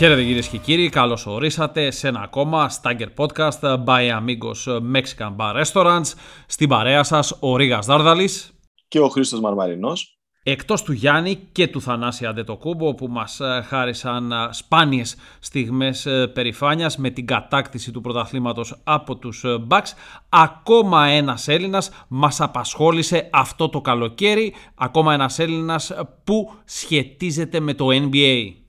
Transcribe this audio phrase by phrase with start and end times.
[0.00, 5.62] Χαίρετε κυρίες και κύριοι, καλώς ορίσατε σε ένα ακόμα Stagger Podcast by Amigos Mexican Bar
[5.62, 6.12] Restaurants.
[6.46, 8.52] Στην παρέα σας ο Ρίγας Δάρδαλης
[8.88, 10.18] και ο Χρήστος Μαρμαρινός.
[10.42, 16.26] Εκτός του Γιάννη και του Θανάση Αντετοκούμπο που μας ε, χάρισαν ε, σπάνιες στιγμές ε,
[16.26, 19.92] περηφάνειας με την κατάκτηση του πρωταθλήματος από τους Bucks,
[20.28, 24.54] ακόμα ένας Έλληνας μας απασχόλησε αυτό το καλοκαίρι.
[24.74, 25.92] Ακόμα ένας Έλληνας
[26.24, 28.60] που σχετίζεται με το NBA.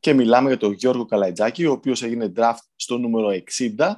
[0.00, 3.28] Και μιλάμε για τον Γιώργο Καλαϊτζάκη, ο οποίος έγινε draft στο νούμερο
[3.76, 3.92] 60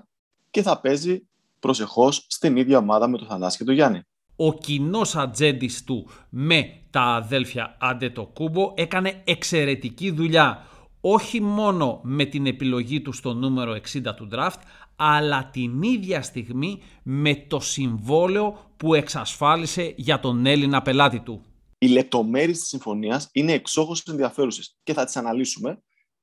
[0.50, 1.28] και θα παίζει
[1.60, 4.00] προσεχώς στην ίδια ομάδα με τον Θανάση και τον Γιάννη.
[4.36, 10.66] Ο κοινός ατζέντης του με τα αδέλφια Αντετοκούμπο έκανε εξαιρετική δουλειά
[11.00, 14.60] όχι μόνο με την επιλογή του στο νούμερο 60 του draft,
[14.96, 21.42] αλλά την ίδια στιγμή με το συμβόλαιο που εξασφάλισε για τον Έλληνα πελάτη του.
[21.78, 25.82] Οι λεπτομέρειες της συμφωνίας είναι εξόχως ενδιαφέρουσες και θα τις αναλύσουμε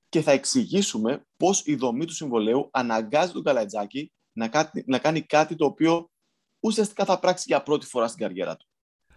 [0.10, 5.56] και θα εξηγήσουμε πώς η δομή του συμβολέου αναγκάζει τον Καλατζάκη να, να κάνει κάτι
[5.56, 6.10] το οποίο
[6.60, 8.66] ουσιαστικά θα πράξει για πρώτη φορά στην καριέρα του.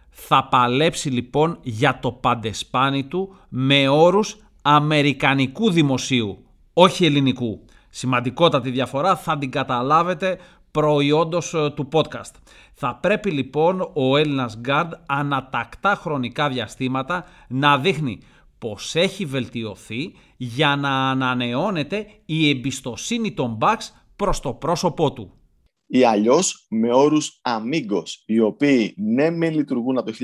[0.09, 7.65] Θα παλέψει λοιπόν για το παντεσπάνι του με όρους αμερικανικού δημοσίου, όχι ελληνικού.
[7.89, 10.39] Σημαντικότατη διαφορά θα την καταλάβετε
[10.71, 12.31] προϊόντος ε, του podcast.
[12.73, 18.19] Θα πρέπει λοιπόν ο Έλληνας Γκάρντ ανατακτά χρονικά διαστήματα να δείχνει
[18.61, 25.33] πως έχει βελτιωθεί για να ανανεώνεται η εμπιστοσύνη των Bucks προς το πρόσωπό του.
[25.87, 30.17] Ή αλλιώς με όρους amigos, οι οποίοι ναι μεν λειτουργούν από το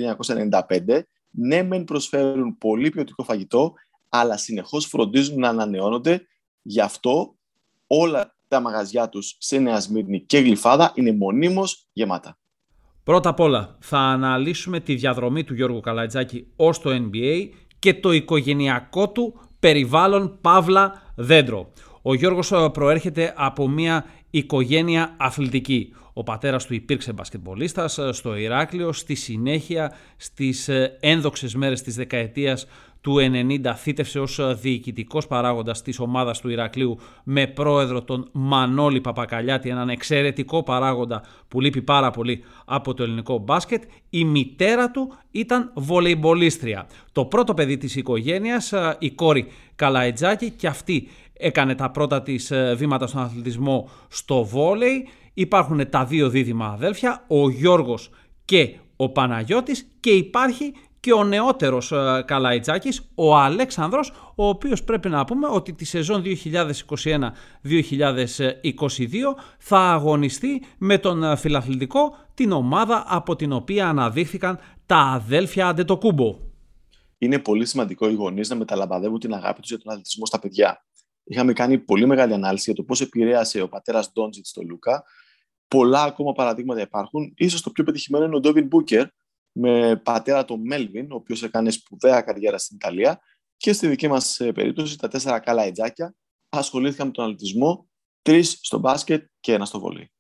[0.68, 3.74] 1995, ναι μεν προσφέρουν πολύ ποιοτικό φαγητό,
[4.10, 6.22] αλλά συνεχώς φροντίζουν να ανανεώνονται.
[6.62, 7.38] Γι' αυτό
[7.88, 12.38] όλα τα μαγαζιά τους σε Νέα Σμύρνη και Γλυφάδα είναι μονίμως γεμάτα.
[13.04, 17.50] Πρώτα απ' όλα θα αναλύσουμε τη διαδρομή του Γιώργου Καλατζάκη ως το NBA
[17.80, 21.72] και το οικογενειακό του περιβάλλον Παύλα Δέντρο.
[22.02, 25.94] Ο Γιώργος ε, προέρχεται από μια οικογένεια αθλητική.
[26.14, 31.96] Ο πατέρας του υπήρξε μπασκετμπολίστας ε, στο Ηράκλειο, στη συνέχεια στις ε, ένδοξες μέρες της
[31.96, 32.68] δεκαετίας
[33.08, 33.16] του
[33.64, 39.90] 90 θύτευσε ως διοικητικός παράγοντας της ομάδας του Ηρακλείου με πρόεδρο τον Μανώλη Παπακαλιάτη, έναν
[39.90, 43.84] εξαιρετικό παράγοντα που λείπει πάρα πολύ από το ελληνικό μπάσκετ.
[44.10, 46.88] Η μητέρα του ήταν βολεϊμπολίστρια.
[47.12, 52.76] Το πρώτο παιδί της οικογένειας, η κόρη Καλαετζάκη και αυτή έκανε τα πρώτα της ε,
[52.78, 55.08] βήματα στον αθλητισμό στο βόλεϊ.
[55.34, 58.10] Υπάρχουν τα δύο δίδυμα αδέλφια, ο Γιώργος
[58.46, 60.74] και ο Παναγιώτης και υπάρχει
[61.08, 66.24] και ο νεότερος ε, Καλαϊτζάκης, ο Αλέξανδρος, ο οποίος πρέπει να πούμε ότι τη σεζόν
[66.24, 66.30] 2021-2022
[69.58, 76.40] θα αγωνιστεί με τον ε, φιλαθλητικό την ομάδα από την οποία αναδείχθηκαν τα αδέλφια Αντετοκούμπο.
[77.18, 80.86] Είναι πολύ σημαντικό οι γονείς να μεταλαμπαδεύουν την αγάπη τους για τον αθλητισμό στα παιδιά.
[81.24, 85.04] Είχαμε κάνει πολύ μεγάλη ανάλυση για το πώς επηρέασε ο πατέρας Ντόντζιτ στο Λούκα.
[85.68, 87.34] Πολλά ακόμα παραδείγματα υπάρχουν.
[87.36, 89.08] Ίσως το πιο πετυχημένο είναι ο Ντόβιν Μπούκερ,
[89.60, 93.20] με πατέρα τον Μέλβιν, ο οποίος έκανε σπουδαία καριέρα στην Ιταλία
[93.58, 96.16] και στη δική μας ε, περίπτωση τα τέσσερα καλά ετζάκια
[96.50, 97.90] ασχολήθηκαν με τον αθλητισμό,
[98.22, 100.12] τρεις στο μπάσκετ και ένα στο βολί.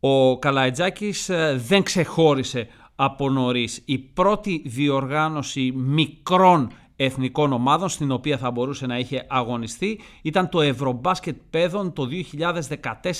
[0.00, 3.82] Ο Καλαϊτζάκης ε, δεν ξεχώρισε από νωρίς.
[3.84, 10.60] Η πρώτη διοργάνωση μικρών εθνικών ομάδων στην οποία θα μπορούσε να είχε αγωνιστεί ήταν το
[10.60, 12.08] Ευρωμπάσκετ Παιδών το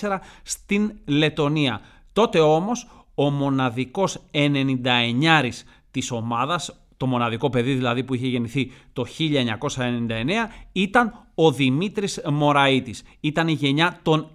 [0.00, 1.81] 2014 στην Λετωνία.
[2.12, 9.04] Τότε όμως ο μοναδικός 99 της ομάδας, το μοναδικό παιδί δηλαδή που είχε γεννηθεί το
[9.19, 13.03] 1999, ήταν ο Δημήτρης Μωραΐτης.
[13.20, 14.26] Ήταν η γενιά των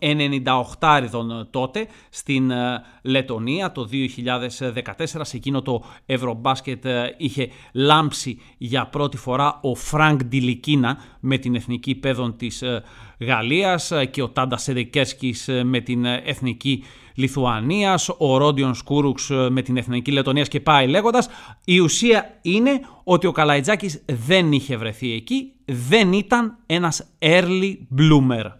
[0.79, 5.05] 98 τότε στην ε, Λετωνία το 2014.
[5.05, 11.55] Σε εκείνο το Ευρωμπάσκετ ε, είχε λάμψει για πρώτη φορά ο Φρανκ Ντιλικίνα με την
[11.55, 12.83] εθνική παιδών της ε,
[13.19, 16.83] Γαλλίας και ο Τάντας Σεντεκέρσκις με την εθνική
[17.15, 21.29] Λιθουανίας, ο Ρόντιονς Κούρουκς ε, με την Εθνική Λετωνίας και πάει λέγοντας.
[21.65, 28.51] Η ουσία είναι ότι ο Καλαϊτζάκης δεν είχε βρεθεί εκεί, δεν ήταν ένας early bloomer.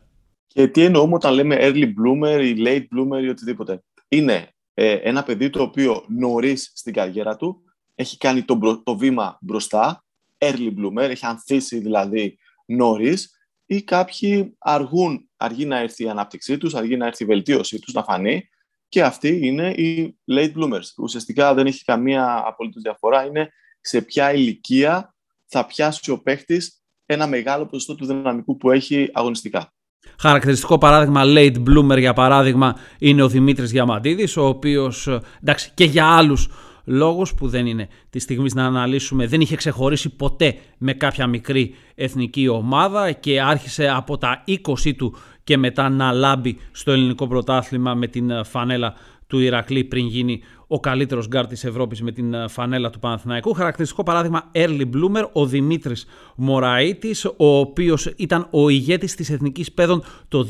[0.48, 3.84] Και τι εννοούμε όταν λέμε early bloomer ή late bloomer ή οτιδήποτε.
[4.08, 7.62] Είναι ε, ένα παιδί το οποίο νωρίς στην καριέρα του
[7.96, 10.04] έχει κάνει το, το βήμα μπροστά,
[10.38, 13.35] early bloomer, έχει ανθίσει δηλαδή νωρίς
[13.66, 17.94] ή κάποιοι αργούν, αργεί να έρθει η ανάπτυξή τους, αργεί να έρθει η βελτίωσή τους,
[17.94, 18.50] να φανεί
[18.90, 20.88] και αυτοί είναι οι late bloomers.
[20.98, 23.50] Ουσιαστικά δεν έχει καμία απολύτως διαφορά, είναι
[23.82, 25.16] σε ποια ηλικία
[25.46, 29.74] θα πιάσει ο παίχτης ένα μεγάλο ποσοστό του δυναμικού που έχει αγωνιστικά.
[30.20, 35.08] Χαρακτηριστικό παράδειγμα late bloomer για παράδειγμα είναι ο Δημήτρης Διαμαντίδης ο οποίος
[35.42, 36.50] εντάξει και για άλλους
[36.86, 39.28] λόγους που δεν είναι της στιγμής να αναλύσουμε.
[39.28, 45.16] Δεν είχε ξεχωρίσει ποτέ με κάποια μικρή εθνική ομάδα και άρχισε από τα 20 του
[45.44, 48.94] και μετά να λάμπει στο ελληνικό πρωτάθλημα με την φανέλα
[49.28, 53.54] του Ηρακλή πριν γίνει ο καλύτερος γκαρντ της Ευρώπης με την ε, φανέλα του Παναθηναϊκού.
[53.54, 56.06] Χαρακτηριστικό παράδειγμα early bloomer, ο Δημήτρης
[56.36, 60.48] Μωραΐτης, ο οποίος ήταν ο ηγέτης της Εθνικής Παίδων το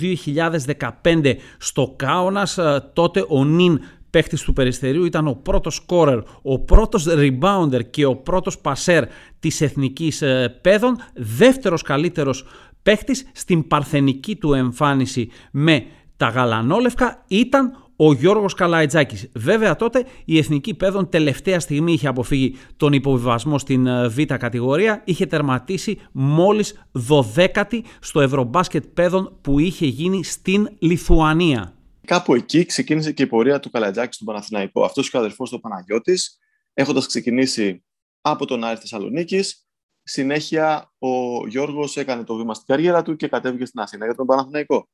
[1.02, 2.48] 2015 στο Κάονα.
[2.58, 3.80] Ε, τότε ο Νιν
[4.16, 9.04] παίχτης του Περιστερίου ήταν ο πρώτος σκόρερ, ο πρώτος rebounder και ο πρώτος πασέρ
[9.40, 12.46] της εθνικής ε, παιδών, δεύτερος καλύτερος
[12.84, 15.86] παίχτης στην παρθενική του εμφάνιση με
[16.18, 19.30] τα γαλανόλευκα ήταν ο Γιώργος Καλαϊτζάκης.
[19.34, 25.02] Βέβαια τότε η Εθνική Παιδών τελευταία στιγμή είχε αποφύγει τον υποβιβασμό στην ε, Β κατηγορία,
[25.06, 31.74] είχε τερματίσει μόλις 12η στο Ευρωμπάσκετ Παιδών που είχε γίνει στην Λιθουανία.
[32.06, 34.84] Κάπου εκεί ξεκίνησε και η πορεία του Καλαϊτζάκη στον Παναθηναϊκό.
[34.84, 36.40] Αυτός και ο αδερφός του Παναγιώτης,
[36.74, 37.84] έχοντας ξεκινήσει
[38.22, 39.65] από τον Άρη Θεσσαλονίκης,
[40.08, 44.26] συνέχεια ο Γιώργος έκανε το βήμα στην καριέρα του και κατέβηκε στην Αθήνα για τον
[44.26, 44.88] Παναθηναϊκό.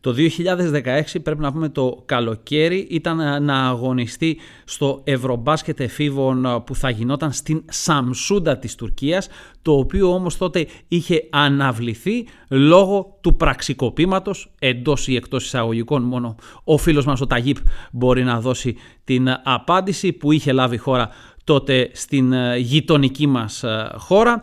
[0.00, 6.90] Το 2016 πρέπει να πούμε το καλοκαίρι ήταν να αγωνιστεί στο Ευρωμπάσκετ εφήβων που θα
[6.90, 9.28] γινόταν στην Σαμσούντα της Τουρκίας
[9.62, 16.76] το οποίο όμως τότε είχε αναβληθεί λόγω του πραξικοπήματος εντός ή εκτός εισαγωγικών μόνο ο
[16.78, 17.56] φίλος μας ο Ταγίπ
[17.92, 21.10] μπορεί να δώσει την απάντηση που είχε λάβει χώρα
[21.46, 23.64] τότε στην γειτονική μας
[23.96, 24.40] χώρα.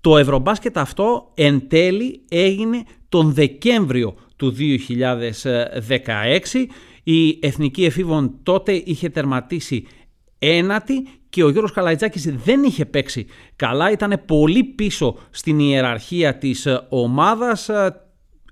[0.00, 6.66] Το Ευρωμπάσκετ αυτό εν τέλει έγινε τον Δεκέμβριο του 2016.
[7.02, 9.86] Η Εθνική Εφήβων τότε είχε τερματίσει
[10.38, 13.26] ένατη και ο Γιώργος Καλαϊτζάκης δεν είχε παίξει
[13.56, 17.70] καλά, ήταν πολύ πίσω στην ιεραρχία της ομάδας,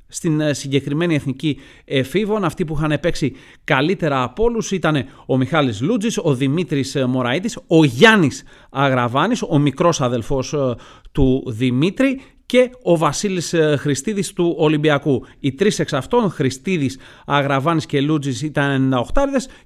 [0.08, 2.44] στην συγκεκριμένη εθνική εφήβων.
[2.44, 3.32] Αυτοί που είχαν παίξει
[3.64, 10.00] καλύτερα από όλους ήταν ο Μιχάλης Λούτζης, ο Δημήτρης Μωραήτης, ο Γιάννης Αγραβάνης, ο μικρός
[10.00, 10.74] αδελφός ε,
[11.12, 15.24] του Δημήτρη και ο Βασίλης ε, Χριστίδης του Ολυμπιακού.
[15.40, 19.22] Οι τρεις εξ αυτών, Χριστίδης, Αγραβάνης και Λούτζης ήταν 98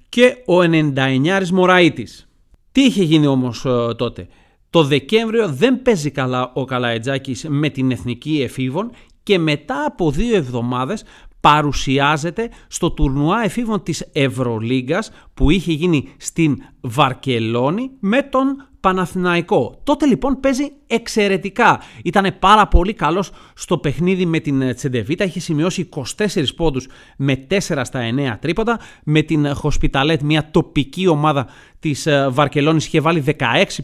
[0.09, 2.27] και ο 99 Μωραΐτης.
[2.71, 4.27] Τι είχε γίνει όμως ε, τότε;
[4.69, 8.91] Το Δεκέμβριο δεν παίζει καλά ο Καλαετζάκης με την Εθνική Εφήβων
[9.23, 11.03] και μετά από δύο εβδομάδες
[11.41, 19.79] παρουσιάζεται στο τουρνουά εφήβων της Ευρωλίγκας που είχε γίνει στην Βαρκελόνη με τον Παναθηναϊκό.
[19.83, 21.81] Τότε λοιπόν παίζει εξαιρετικά.
[22.03, 25.23] Ήταν πάρα πολύ καλός στο παιχνίδι με την Τσεντεβίτα.
[25.23, 26.87] Είχε σημειώσει 24 πόντους
[27.17, 27.99] με 4 στα
[28.33, 28.79] 9 τρίποτα.
[29.03, 31.47] Με την Χοσπιταλέτ, μια τοπική ομάδα
[31.79, 33.33] της ε, Βαρκελόνης, είχε βάλει 16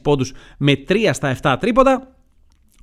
[0.01, 2.16] πόντους με 3 στα 7 τρίποτα.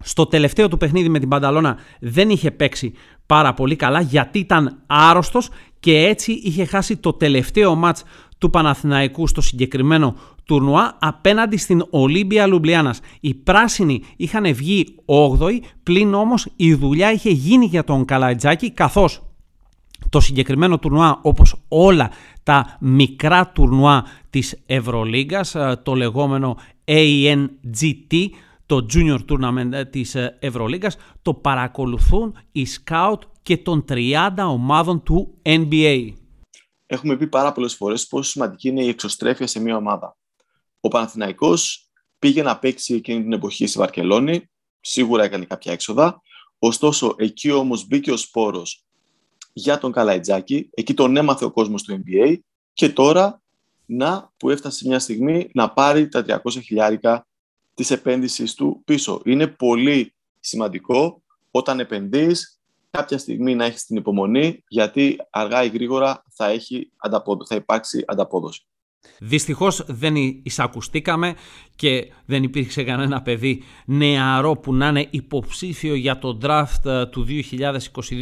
[0.06, 2.92] Στο τελευταίο του παιχνίδι με την Πανταλώνα δεν είχε παίξει
[3.26, 5.48] πάρα πολύ καλά γιατί ήταν άρρωστος
[5.80, 8.04] και έτσι είχε χάσει το τελευταίο μάτς
[8.38, 13.00] του Παναθηναϊκού στο συγκεκριμένο τουρνουά απέναντι στην Ολύμπια Λουμπλιάνας.
[13.20, 19.22] Οι πράσινοι είχαν βγει 8η, πλην όμως η δουλειά είχε γίνει για τον Καλατζάκη καθώς
[20.08, 22.10] το συγκεκριμένο τουρνουά όπως όλα
[22.42, 28.28] τα μικρά τουρνουά της Ευρωλίγκας, ε, το λεγόμενο ANGT,
[28.66, 35.02] το Junior Tournament ε, της ε, Ευρωλίγκας, το παρακολουθούν οι σκάουτ και των 30 ομάδων
[35.02, 36.12] του NBA.
[36.86, 40.16] Έχουμε πει πάρα πολλές φορές πόσο σημαντική είναι η εξωστρέφεια σε μια ομάδα.
[40.80, 46.22] Ο Παναθηναϊκός πήγε να παίξει εκείνη την εποχή στη Βαρκελόνη, σίγουρα έκανε κάποια έξοδα,
[46.58, 48.84] ωστόσο εκεί όμως μπήκε ο σπόρος
[49.52, 52.36] για τον Καλαϊτζάκη, εκεί τον έμαθε ο κόσμος του NBA
[52.72, 53.42] και τώρα
[53.86, 57.26] να που έφτασε μια στιγμή να πάρει τα 300 χιλιάρικα
[57.74, 59.20] της επένδυσης του πίσω.
[59.24, 66.24] Είναι πολύ σημαντικό όταν επενδύεις κάποια στιγμή να έχεις την υπομονή γιατί αργά ή γρήγορα
[66.30, 66.92] θα, έχει
[67.48, 68.66] θα υπάρξει ανταπόδοση.
[69.18, 71.34] Δυστυχώς δεν εισακουστήκαμε
[71.76, 77.26] και δεν υπήρξε κανένα παιδί νεαρό που να είναι υποψήφιο για το draft ε, του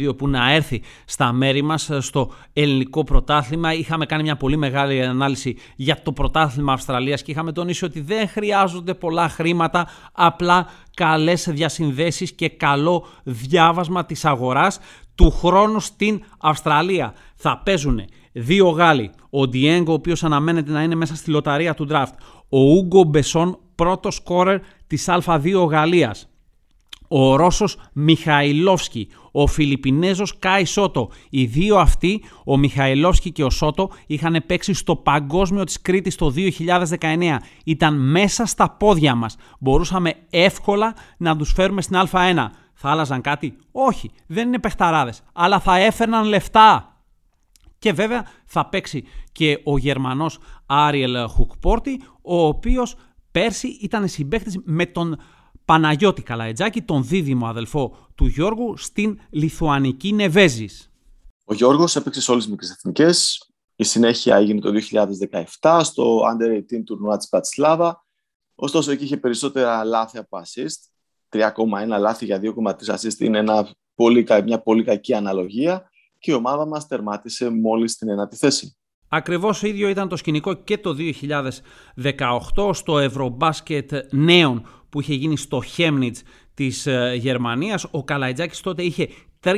[0.09, 3.73] 2022 που να έρθει στα μέρη μας ε, στο ελληνικό πρωτάθλημα.
[3.73, 8.27] Είχαμε κάνει μια πολύ μεγάλη ανάλυση για το πρωτάθλημα Αυστραλίας και είχαμε τονίσει ότι δεν
[8.27, 14.79] χρειάζονται πολλά χρήματα, απλά καλές διασυνδέσεις και καλό διάβασμα της αγοράς
[15.15, 17.13] του χρόνου στην Αυστραλία.
[17.35, 17.99] Θα παίζουν
[18.33, 22.13] δύο Γάλλοι, ο Ντιέγκο, ο οποίος αναμένεται να είναι μέσα στη λοταρία του draft,
[22.49, 26.27] ο Ούγκο Μπεσόν, πρώτος σκόρερ της Α2 Γαλλίας,
[27.07, 31.09] ο Ρώσος Μιχαηλόφσκι, ο Φιλιππινέζος Κάι Σότο.
[31.29, 36.29] Οι δύο αυτοί, ο Μιχαηλόφσκι και ο Σότο, είχαν παίξει στο Παγκόσμιο της Κρήτης το
[36.29, 37.39] 2019.
[37.63, 39.35] Ήταν μέσα στα πόδια μας.
[39.59, 42.49] Μπορούσαμε εύκολα να τους φέρουμε στην Α1.
[42.73, 46.92] Θα άλλαζαν κάτι; Όχι, δεν είναι παιχταράδες, αλλά θα έφερναν λεφτά.
[47.83, 52.95] Και βέβαια θα παίξει και ο Γερμανός Άριελ Χουκπόρτη, ο οποίος
[53.31, 55.19] πέρσι ήταν συμπαίκτης με τον
[55.65, 60.91] Παναγιώτη Καλαετζάκη, τον δίδυμο αδελφό του Γιώργου, στην Λιθουανική Νεβέζης.
[61.45, 63.47] Ο Γιώργος έπαιξε σε όλες τις μικρές εθνικές.
[63.75, 64.71] Η συνέχεια έγινε το
[65.61, 68.05] 2017 στο Under 18 τουρνουά της Πατσλάβα.
[68.55, 70.89] Ωστόσο, εκεί είχε περισσότερα λάθη από assist.
[71.29, 75.91] 3,1 λάθη για 2,3 assist είναι ένα πολύ, μια πολύ κακή αναλογία
[76.23, 78.75] και η ομάδα μας τερμάτισε μόλις στην ένατη θέση.
[79.07, 80.95] Ακριβώς ίδιο ήταν το σκηνικό και το
[82.55, 86.21] 2018 στο Ευρωμπάσκετ νέων που είχε γίνει στο Χέμνιτς
[86.53, 87.85] της ε, Γερμανίας.
[87.91, 89.09] Ο Καλαϊτζάκης τότε είχε
[89.43, 89.55] 3,9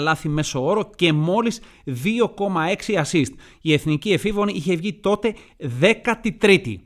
[0.00, 3.32] λάθη μέσο όρο και μόλις 2,6 assist.
[3.60, 5.34] Η Εθνική Εφήβονη είχε βγει τότε
[5.80, 6.76] 13η.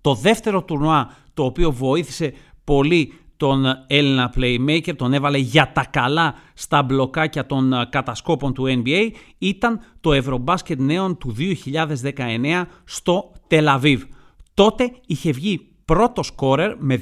[0.00, 2.32] Το δεύτερο τουρνουά το οποίο βοήθησε
[2.64, 9.10] πολύ τον Έλληνα playmaker, τον έβαλε για τα καλά στα μπλοκάκια των κατασκόπων του NBA,
[9.38, 14.02] ήταν το Ευρωμπάσκετ νέων του 2019 στο Τελαβίβ.
[14.54, 17.00] Τότε είχε βγει πρώτο σκόρερ με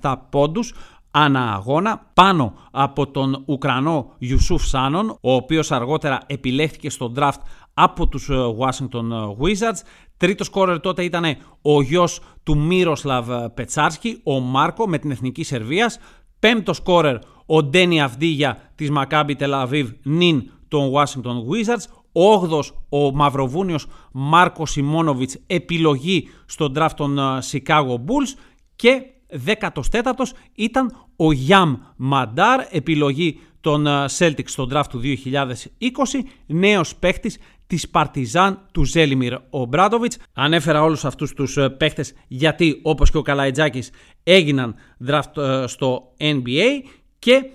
[0.00, 0.74] 19,7 πόντους
[1.10, 7.40] ανά αγώνα πάνω από τον Ουκρανό Ιουσούφ Σάνον, ο οποίος αργότερα επιλέχθηκε στο draft
[7.74, 9.80] από τους Washington Wizards.
[10.18, 11.24] Τρίτο σκόρερ τότε ήταν
[11.62, 15.98] ο γιος του Μύροσλαβ Πετσάρσκι, ο Μάρκο με την Εθνική Σερβίας.
[16.38, 21.84] Πέμπτο σκόρερ ο Ντένι Αυδίγια της Μακάμπι Τελαβίβ νυν των Washington Wizards.
[22.12, 27.18] Όγδος ο Μαυροβούνιος Μάρκο Σιμόνοβιτς επιλογή στον draft των
[27.50, 28.38] Chicago Bulls
[28.76, 29.02] και
[29.46, 33.86] 14ος ήταν ο Γιάμ Μαντάρ επιλογή των
[34.18, 40.18] Celtics στον draft του 2020 νέος παίχτης της Παρτιζάν του Ζέλιμιρ Ομπράντοβιτς.
[40.32, 43.90] Ανέφερα όλους αυτούς τους ε, παίχτες γιατί όπως και ο Καλαϊτζάκης
[44.22, 44.74] έγιναν
[45.06, 47.50] draft ε, στο NBA και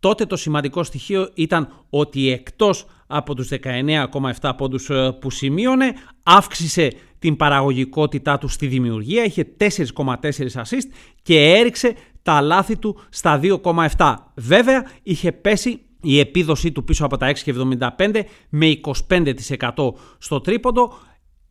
[0.00, 3.48] τότε το σημαντικό στοιχείο ήταν ότι εκτός από τους
[4.40, 10.88] 19,7 πόντους ε, που σημείωνε αύξησε την παραγωγικότητά του στη δημιουργία, είχε 4,4 assist
[11.22, 14.14] και έριξε τα λάθη του στα 2,7.
[14.34, 20.92] Βέβαια είχε πέσει η επίδοσή του πίσω από τα 6,75 με 25% στο τρίποντο.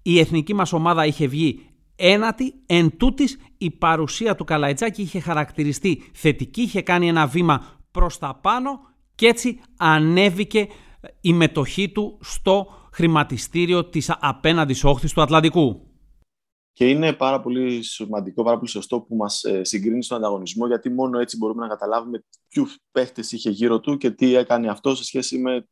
[0.02, 6.04] Η εθνική μας ομάδα είχε βγει ένατη, εν τούτης η παρουσία του Καλαϊτζάκη είχε χαρακτηριστεί
[6.14, 8.80] θετική, είχε κάνει ένα βήμα προς τα πάνω
[9.16, 10.68] και έτσι ανέβηκε
[11.22, 15.87] η μετοχή του στο χρηματιστήριο της απέναντις όχθης του Ατλαντικού.
[16.78, 20.90] Και είναι πάρα πολύ σημαντικό, πάρα πολύ σωστό που μας ε, συγκρίνει στον ανταγωνισμό, γιατί
[20.90, 25.04] μόνο έτσι μπορούμε να καταλάβουμε ποιου παίχτες είχε γύρω του και τι έκανε αυτό σε
[25.04, 25.68] σχέση με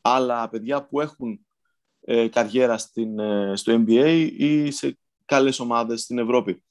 [0.00, 1.46] άλλα παιδιά που έχουν
[2.00, 6.62] ε, καριέρα στην, ε, στο NBA ή σε καλές ομάδες στην Ευρώπη.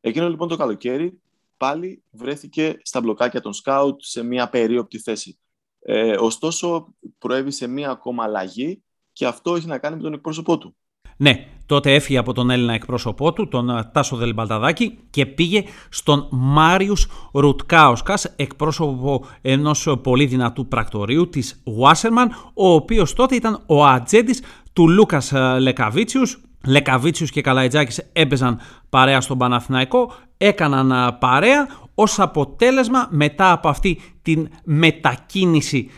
[0.00, 1.20] Εκείνο λοιπόν το καλοκαίρι
[1.56, 5.38] πάλι βρέθηκε στα μπλοκάκια των σκάουτ σε μια περίοπτη θέση.
[5.80, 10.76] Ε, ωστόσο, προέβησε μία ακόμα αλλαγή και αυτό έχει να κάνει με τον εκπρόσωπό του.
[11.22, 16.28] Ναι, τότε έφυγε από τον Έλληνα εκπρόσωπό του, τον ε, Τάσο Δελμπαλταδάκη και πήγε στον
[16.30, 24.42] Μάριους Ρουτκάουσκας, εκπρόσωπο ενός πολύ δυνατού πρακτορείου της Βάσερμαν, ο οποίος τότε ήταν ο ατζέντης
[24.72, 26.40] του Λούκας ε, Λεκαβίτσιους.
[26.66, 34.00] Λεκαβίτσιους και Καλαϊτζάκης έπαιζαν παρέα στον Παναθηναϊκό, έκαναν ε, παρέα ως αποτέλεσμα μετά από αυτή
[34.22, 35.90] την μετακίνηση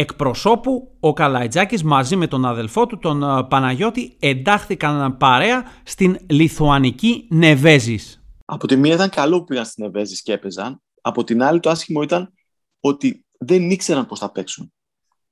[0.00, 7.26] εκπροσώπου ο Καλαϊτζάκης μαζί με τον αδελφό του τον ε, Παναγιώτη εντάχθηκαν παρέα στην Λιθουανική
[7.30, 8.22] Νεβέζης.
[8.44, 11.70] Από τη μία ήταν καλό που πήγαν στην Νεβέζης και έπαιζαν, από την άλλη το
[11.70, 12.32] άσχημο ήταν
[12.80, 14.72] ότι δεν ήξεραν πώς θα παίξουν,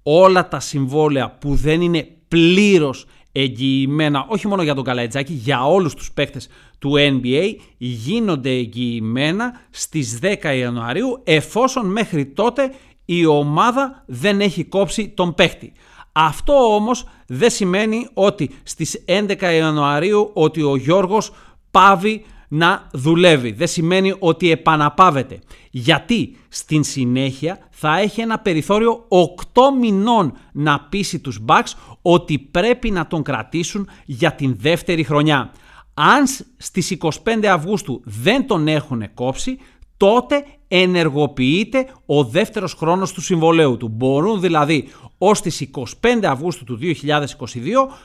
[0.02, 3.06] Όλα τα συμβόλαια που δεν είναι πλήρως
[3.40, 10.18] εγγυημένα, όχι μόνο για τον Καλαϊτζάκη, για όλους τους παίκτες του NBA, γίνονται εγγυημένα στις
[10.22, 12.72] 10 Ιανουαρίου, εφόσον μέχρι τότε
[13.04, 15.72] η ομάδα δεν έχει κόψει τον παίκτη.
[16.12, 21.32] Αυτό όμως δεν σημαίνει ότι στις 11 Ιανουαρίου ότι ο Γιώργος
[21.70, 23.52] πάβει να δουλεύει.
[23.52, 25.38] Δεν σημαίνει ότι επαναπάβεται.
[25.70, 32.90] Γιατί στην συνέχεια θα έχει ένα περιθώριο 8 μηνών να πείσει τους Bucks ότι πρέπει
[32.90, 35.52] να τον κρατήσουν για την δεύτερη χρονιά.
[35.94, 36.26] Αν
[36.56, 39.58] στις 25 Αυγούστου δεν τον έχουν κόψει,
[39.98, 43.88] τότε ενεργοποιείται ο δεύτερος χρόνος του συμβολέου του.
[43.88, 44.88] Μπορούν δηλαδή
[45.18, 45.70] ως τις
[46.02, 46.94] 25 Αυγούστου του 2022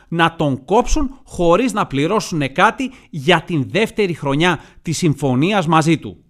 [0.07, 6.23] να τον κόψουν χωρίς να πληρώσουν κάτι για την δεύτερη χρονιά της συμφωνίας μαζί του.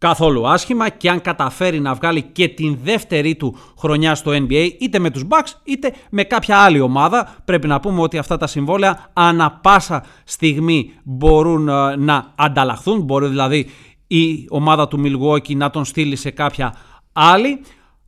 [0.03, 4.99] καθόλου άσχημα και αν καταφέρει να βγάλει και την δεύτερη του χρονιά στο NBA είτε
[4.99, 7.35] με τους Bucks είτε με κάποια άλλη ομάδα.
[7.45, 13.01] Πρέπει να πούμε ότι αυτά τα συμβόλαια ανα πάσα στιγμή μπορούν ε, να ανταλλαχθούν.
[13.01, 13.69] Μπορεί δηλαδή
[14.07, 16.75] η ομάδα του Milwaukee να τον στείλει σε κάποια
[17.13, 17.61] άλλη.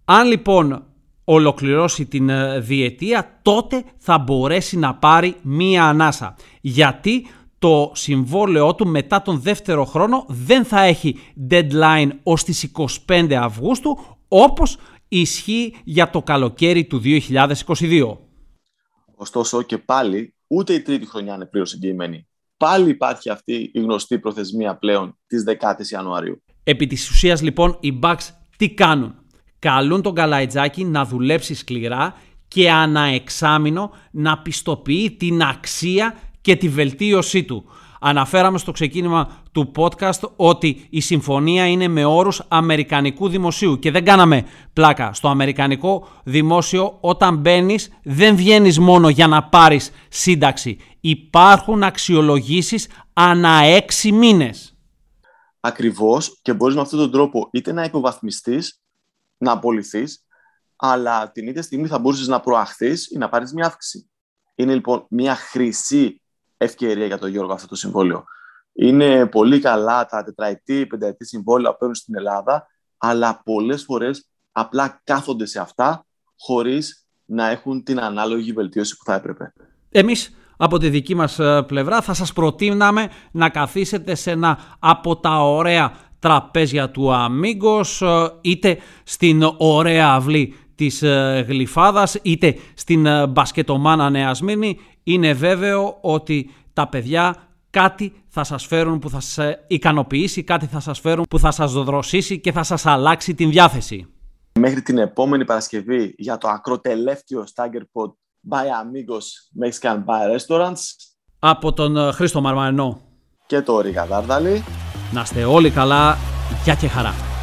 [0.05, 0.84] Αν λοιπόν
[1.23, 6.36] ολοκληρώσει την ε, διετία τότε θα μπορέσει να πάρει μία ανάσα.
[6.62, 7.27] Γιατί;
[7.65, 12.71] Το συμβόλαιό του μετά τον δεύτερο χρόνο δεν θα έχει deadline ως τις
[13.08, 13.97] 25 Αυγούστου
[14.28, 18.17] όπως ισχύει για το καλοκαίρι του 2022.
[19.15, 22.28] Ωστόσο και πάλι ούτε η τρίτη χρονιά είναι πλήρως εγγυημένη.
[22.58, 26.43] Πάλι υπάρχει αυτή η γνωστή προθεσμία πλέον της 10ης Ιανουαρίου.
[26.63, 29.15] Επί της ουσίας λοιπόν οι Bucks τι κάνουν;
[29.60, 32.15] Καλούν τον Καλαϊτζάκη να δουλέψει σκληρά
[32.47, 37.65] και αναεξάμεινο να πιστοποιεί την αξία και τη βελτίωσή του.
[37.99, 44.05] Αναφέραμε στο ξεκίνημα του podcast ότι η συμφωνία είναι με όρους αμερικανικού δημοσίου και δεν
[44.05, 45.13] κάναμε πλάκα.
[45.13, 50.77] Στο αμερικανικό δημόσιο όταν μπαίνεις δεν βγαίνεις μόνο για να πάρεις σύνταξη.
[50.99, 54.77] Υπάρχουν αξιολογήσεις ανά έξι μήνες.
[55.60, 58.81] Ακριβώς και μπορείς με αυτόν τον τρόπο είτε να υποβαθμιστείς,
[59.38, 60.25] να απολυθείς,
[60.75, 64.10] αλλά την ίδια στιγμή θα μπορούσες να προαχθείς ή να πάρεις μια αύξηση.
[64.55, 66.19] Είναι λοιπόν μια χρυσή
[66.58, 68.24] ευκαιρία για τον Γιώργο αυτό το συμβόλαιο.
[68.74, 75.02] Είναι πολύ καλά τα τετραετή, πενταετή συμβόλαια που παίρνουν στην Ελλάδα, αλλά πολλές φορές απλά
[75.04, 76.06] κάθονται σε αυτά
[76.38, 79.54] χωρίς να έχουν την ανάλογη βελτίωση που θα έπρεπε.
[79.89, 85.18] Εμείς από τη δική μας ε, πλευρά θα σας προτείναμε να καθίσετε σε ένα από
[85.18, 93.08] τα ωραία τραπέζια του Αμίγκος ε, είτε στην ωραία αυλή της ε, Γλυφάδας είτε στην
[93.30, 97.36] μπασκετομάνα Νέα Σμύρνη είναι βέβαιο ότι τα παιδιά
[97.70, 101.72] κάτι θα σας φέρουν που θα σας ικανοποιήσει, κάτι θα σας φέρουν που θα σας
[101.72, 104.08] δοδροσίσει και θα σας αλλάξει την διάθεση.
[104.60, 108.12] Μέχρι την επόμενη Παρασκευή για το ακροτελεύτιο Stagger Pod
[108.50, 109.26] By Amigos
[109.63, 110.82] Mexican Bar Restaurants.
[111.39, 113.02] Από τον ε, Χρήστο Μαρμανό.
[113.46, 114.63] Και το Ρίκα Δάρδαλη.
[115.12, 116.18] Να είστε όλοι καλά.
[116.63, 117.35] Γεια και χαρά.